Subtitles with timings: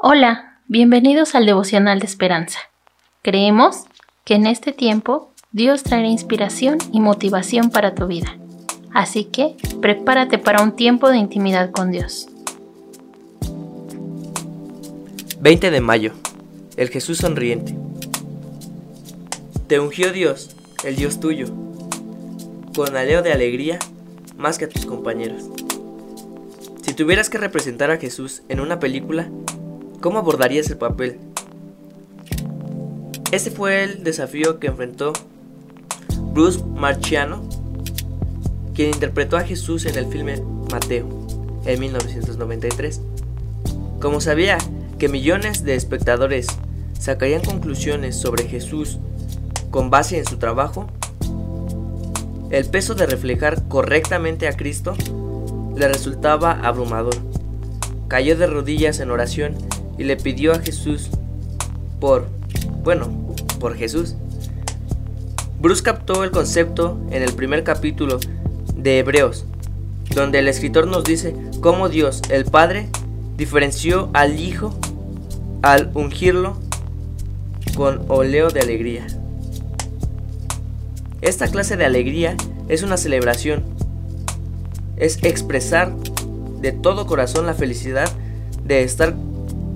[0.00, 2.60] Hola, bienvenidos al devocional de esperanza.
[3.20, 3.82] Creemos
[4.24, 8.38] que en este tiempo Dios traerá inspiración y motivación para tu vida.
[8.94, 12.28] Así que prepárate para un tiempo de intimidad con Dios.
[15.40, 16.12] 20 de mayo.
[16.76, 17.74] El Jesús sonriente.
[19.66, 20.54] Te ungió Dios,
[20.84, 21.46] el Dios tuyo,
[22.76, 23.80] con aleo de alegría
[24.36, 25.50] más que a tus compañeros.
[26.82, 29.28] Si tuvieras que representar a Jesús en una película,
[30.00, 31.18] ¿Cómo abordarías el papel?
[33.32, 35.12] Ese fue el desafío que enfrentó
[36.32, 37.42] Bruce Marchiano,
[38.74, 40.40] quien interpretó a Jesús en el filme
[40.70, 41.08] Mateo
[41.66, 43.00] en 1993.
[44.00, 44.58] Como sabía
[45.00, 46.46] que millones de espectadores
[46.98, 48.98] sacarían conclusiones sobre Jesús
[49.72, 50.86] con base en su trabajo,
[52.50, 54.94] el peso de reflejar correctamente a Cristo
[55.74, 57.16] le resultaba abrumador.
[58.06, 59.56] Cayó de rodillas en oración
[59.98, 61.10] y le pidió a Jesús
[62.00, 62.28] por,
[62.82, 63.08] bueno,
[63.58, 64.14] por Jesús.
[65.60, 68.20] Bruce captó el concepto en el primer capítulo
[68.76, 69.44] de Hebreos,
[70.14, 72.88] donde el escritor nos dice cómo Dios, el Padre,
[73.36, 74.74] diferenció al Hijo
[75.62, 76.56] al ungirlo
[77.76, 79.06] con oleo de alegría.
[81.20, 82.36] Esta clase de alegría
[82.68, 83.64] es una celebración,
[84.96, 85.92] es expresar
[86.60, 88.10] de todo corazón la felicidad
[88.64, 89.14] de estar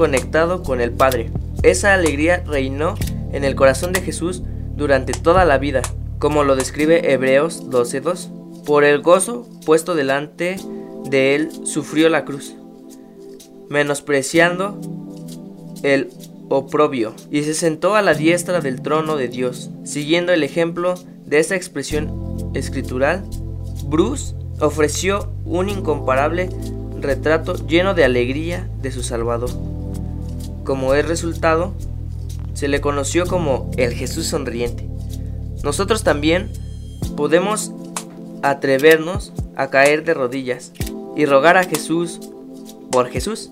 [0.00, 1.30] conectado con el Padre.
[1.62, 2.94] Esa alegría reinó
[3.32, 4.42] en el corazón de Jesús
[4.74, 5.82] durante toda la vida,
[6.18, 8.64] como lo describe Hebreos 12.2.
[8.64, 10.56] Por el gozo puesto delante
[11.10, 12.56] de él sufrió la cruz,
[13.68, 14.80] menospreciando
[15.82, 16.08] el
[16.48, 19.68] oprobio, y se sentó a la diestra del trono de Dios.
[19.84, 20.94] Siguiendo el ejemplo
[21.26, 23.22] de esta expresión escritural,
[23.84, 26.48] Bruce ofreció un incomparable
[27.02, 29.50] retrato lleno de alegría de su Salvador.
[30.64, 31.74] Como es resultado,
[32.54, 34.88] se le conoció como el Jesús sonriente.
[35.62, 36.50] Nosotros también
[37.16, 37.72] podemos
[38.42, 40.72] atrevernos a caer de rodillas
[41.16, 42.20] y rogar a Jesús
[42.90, 43.50] por Jesús,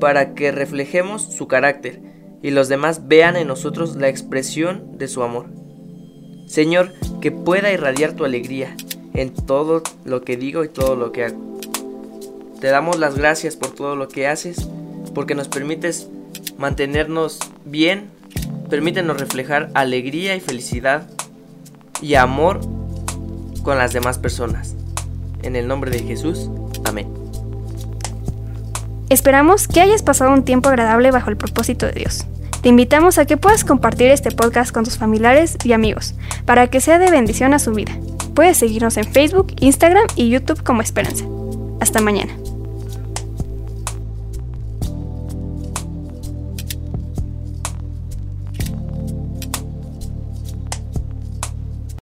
[0.00, 2.00] para que reflejemos su carácter
[2.42, 5.46] y los demás vean en nosotros la expresión de su amor.
[6.46, 8.76] Señor, que pueda irradiar tu alegría
[9.14, 11.58] en todo lo que digo y todo lo que hago.
[12.60, 14.68] Te damos las gracias por todo lo que haces
[15.14, 16.08] porque nos permites
[16.56, 18.10] mantenernos bien,
[18.68, 21.08] permítenos reflejar alegría y felicidad
[22.00, 22.60] y amor
[23.62, 24.74] con las demás personas.
[25.42, 26.50] En el nombre de Jesús,
[26.84, 27.08] amén.
[29.08, 32.26] Esperamos que hayas pasado un tiempo agradable bajo el propósito de Dios.
[32.62, 36.14] Te invitamos a que puedas compartir este podcast con tus familiares y amigos
[36.44, 37.96] para que sea de bendición a su vida.
[38.34, 41.24] Puedes seguirnos en Facebook, Instagram y YouTube como Esperanza.
[41.80, 42.32] Hasta mañana.